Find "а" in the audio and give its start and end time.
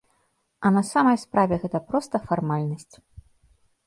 0.69-0.69